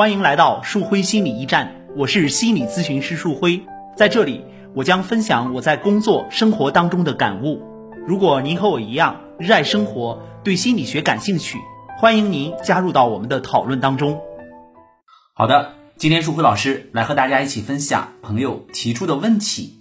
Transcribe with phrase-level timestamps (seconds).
[0.00, 4.42] 欢迎来到树辉心理驿站，我是心理咨询师树辉，在这里
[4.74, 7.60] 我将分享我在工作生活当中的感悟。
[8.06, 11.58] 如果您和我一样热爱生活，对心理学感兴趣，
[11.98, 14.18] 欢迎您加入到我们的讨论当中。
[15.34, 19.80] 好的，今天树辉老师来和大家一起分享朋友提出的问题。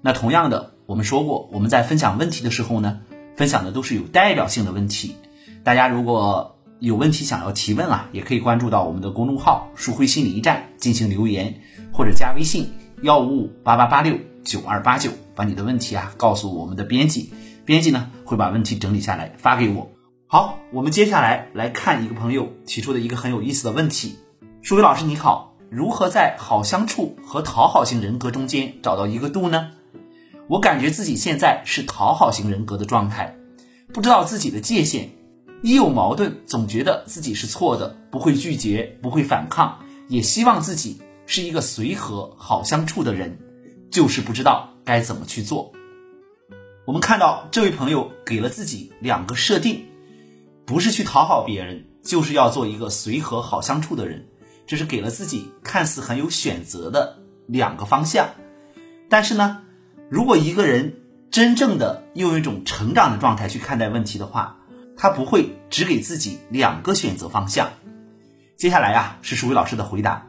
[0.00, 3.00] 那同样的，我们说过，我们在分享问题的时候呢，
[3.34, 5.16] 分享的都是有代表性的问题。
[5.64, 12.70] 大家如果有问题想要提问啊，也可以关注到我们的公众号“舒辉心理驿站”进行留言，或者加微信
[13.02, 17.32] 幺五五八八八六九二八九，把你的问题啊告诉我们的编辑，
[17.64, 19.90] 编辑呢会把问题整理下来发给我。
[20.26, 24.18] 好，我们接下来来看一个朋友提出的一个很有意思的问题。
[24.60, 29.70] 舒辉老师你好，如何在好相处和讨好型人格中间找到一个度呢？
[30.48, 33.36] 我感觉自己现在是讨好型人格的状态，
[33.92, 35.10] 不知道自己的界限，
[35.66, 43.40] 一有矛盾总觉得自己是错的，不会拒绝，不会反抗，也希望自己是一个随和、好相处的人，
[43.90, 45.72] 就是不知道该怎么去做。
[46.84, 49.86] 我们看到这位朋友给了自己两个设定，
[50.64, 54.28] 不是去讨好别人，就是要做一个随和、好相处的人，
[54.68, 58.28] 这是给了自己看似很有选择的两个方向，
[59.08, 59.62] 但是呢？
[60.08, 61.00] 如果一个人
[61.32, 64.58] 真正的用一种成长的状态去看待问题的话，
[64.96, 67.70] 他不会只给自己两个选择方向。
[68.56, 70.28] 接下来呀，是舒伟老师的回答。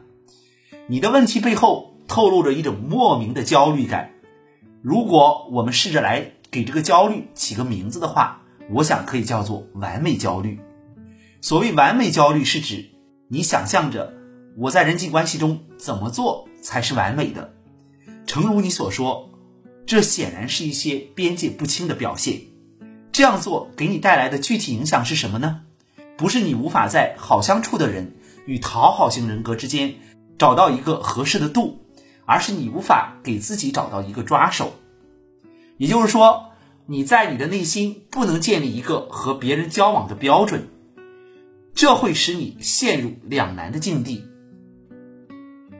[0.86, 4.10] 你的问题背后透露着一种莫名的焦虑感。
[4.82, 10.60] 如果我们试着来给这个焦虑起个名字的话，我想可以叫做完美焦虑。
[11.40, 12.90] 所谓完美焦虑，是指
[13.28, 14.14] 你想象着
[14.56, 17.54] 我在人际关系中怎么做才是完美的。
[18.26, 19.26] 诚如你所说。
[19.86, 22.42] 这显然是一些边界不清的表现。
[23.18, 25.62] 这样做给你带来的具体影响是什么呢？
[26.16, 28.14] 不是你无法在好相处的人
[28.46, 29.96] 与讨好型人格之间
[30.38, 31.80] 找到一个合适的度，
[32.26, 34.72] 而是你无法给自己找到一个抓手。
[35.78, 36.52] 也就是说，
[36.86, 40.68] 你在你的内心不能建立一个和别人交往的标准，
[41.74, 44.28] 这会使你陷入两难的境地。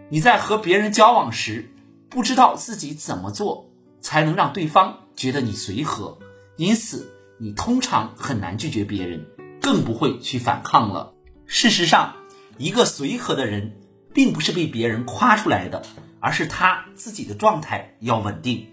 [0.09, 1.71] 你在和别人交往时，
[2.09, 3.71] 不知道自己怎么做。
[4.01, 6.19] 才能让对方觉得你随和，
[6.57, 9.25] 因此你通常很难拒绝别人，
[9.61, 11.13] 更不会去反抗了。
[11.47, 12.17] 事实上，
[12.59, 13.79] 一个随和的人，
[14.13, 15.83] 并不是被别人夸出来的，
[16.21, 18.67] 而是他自己的状态要稳定。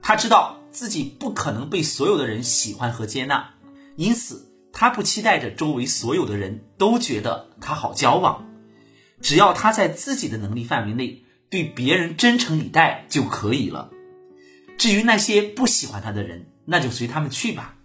[0.00, 3.54] 他知道自己不可能被所有的人喜欢和接纳，
[3.96, 8.48] 因此他不期待着周围所有的人都觉得他好交往。
[9.20, 13.90] 只要他在自己的能力范围内对别人真诚以待就可以了。
[14.78, 17.76] 至于那些不喜欢他的人，那就随他们去吧。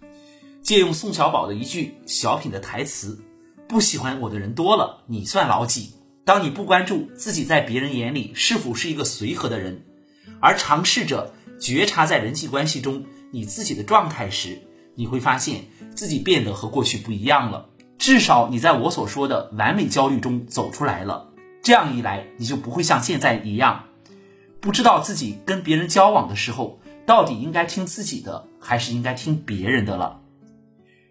[0.62, 3.18] 借用宋小宝的一句小品的台词
[3.68, 9.82] ：“不喜欢我的人多了，你算老几？”当你不关注自己在别人眼里是否是一个随和的人，
[10.40, 14.60] 而尝试着觉察在人际关系中你自己的状态时，
[14.94, 15.64] 你会发现
[15.94, 17.66] 自己变得和过去不一样了。
[17.96, 21.26] 至少你在我所说的完美焦虑中走出来了。
[21.62, 23.84] 这样一来，你就不会像现在一样，
[24.60, 26.78] 不知道自己跟别人交往的时候。
[27.06, 30.20] 到底应该听自己的，还是应该听别人的了？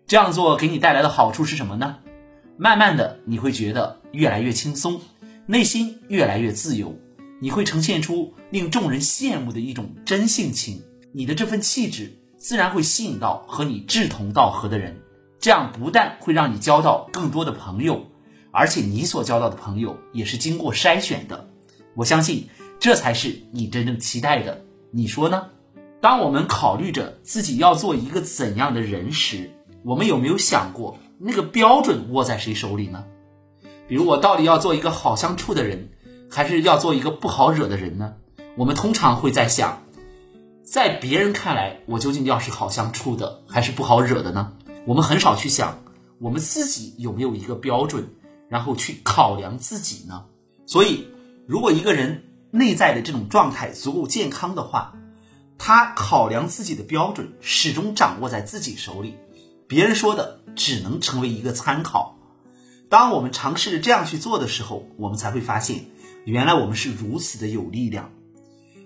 [0.07, 1.97] 这样做给你带来的好处是什么呢？
[2.55, 5.01] 慢慢的，你会觉得越来越轻松，
[5.45, 6.95] 内心越来越自由，
[7.41, 10.81] 你会呈现出令众人羡慕的一种真性情。
[11.11, 15.01] 你的这份气质自然会吸引到和你志同道合的人，
[15.41, 18.07] 这样不但会让你交到更多的朋友，
[18.51, 21.49] 而且你所交到的朋友也是经过筛选的。
[21.95, 22.47] 我相信
[22.79, 25.49] 这才是你真正期待的，你说呢？
[25.99, 29.51] 当我们考虑着自己要做一个怎样的人时，
[29.87, 33.05] 我们有没有想过那个标准握在谁手里呢？
[33.87, 35.87] 比如我到底要做一个好相处的人，
[36.29, 38.15] 还是要做一个不好惹的人呢？
[38.57, 39.81] 我们通常会在想，
[40.61, 44.51] 在别人看来，我究竟要是好相处的，还是不好惹的呢？
[44.85, 45.79] 我们很少去想
[46.19, 48.09] 我们自己有没有一个标准，
[48.49, 50.25] 然后去考量自己呢？
[50.65, 51.07] 所以，
[51.47, 54.95] 如果一个人内在的这种状态足够健康的话，
[55.57, 59.15] 他考量自己的标准始终掌握在自己手里，
[59.67, 62.17] 别人说的只能成为一个参考。
[62.89, 65.85] 当我们尝试着这样去做的时候，我们才会发现，
[66.25, 68.11] 原来我们是如此的有力量。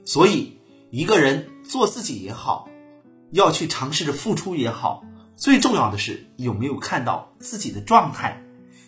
[0.05, 0.57] 所以，
[0.89, 2.67] 一个人做自己也好，
[3.31, 5.03] 要去尝试着付出也好，
[5.35, 8.43] 最重要的是有没有看到自己的状态，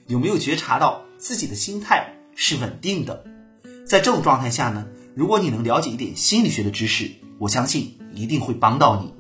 [0.07, 3.24] 有没有觉察到自己的心态是稳定的。
[3.86, 7.12] 在这种状态下呢，如果你能了解一点心理学的知识。
[7.39, 9.13] 我相信一定会帮到你。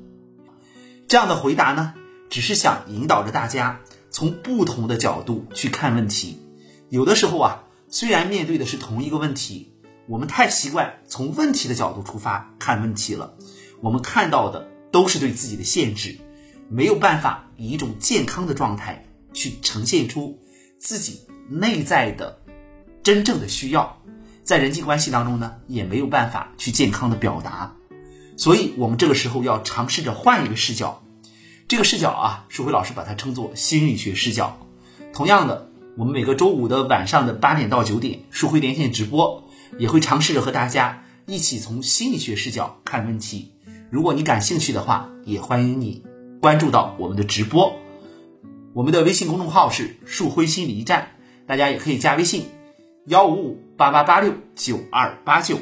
[1.09, 1.93] 这样的回答呢，
[2.33, 6.39] 只是想引导着大家从不同的角度去看问题。
[6.89, 9.71] 有的时候啊，虽然面对的是同一个问题，
[10.07, 13.35] 我们太习惯从问题的角度出发看问题了，
[13.81, 16.17] 我们看到的都是对自己的限制，
[16.69, 20.39] 没有办法以一种健康的状态去呈现出
[20.79, 22.39] 自己内在的
[23.03, 24.01] 真正的需要，
[24.43, 27.75] 在人际关系当中呢，也没有办法去健康的表达。
[28.37, 30.99] 所以，我们这个时候要尝试着换一个视角。
[31.73, 34.59] 这个视角啊，树辉老师把它称作心理学视角。
[35.11, 39.43] 同样的，我们每个周五的晚上的八点到九点，树辉连线直播，
[39.79, 43.53] 也会尝试着和大家一起从心理学视角看问题。
[43.89, 46.03] 如果你感兴趣的话，也欢迎你
[46.39, 47.73] 关注到我们的直播。
[48.75, 51.07] 我们的微信公众号是树辉心理驿站，
[51.47, 52.45] 大家也可以加微信
[53.07, 55.57] 幺五五八八八六九二八九。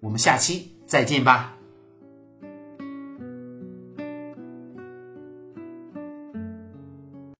[0.00, 1.55] 我们下期再见吧。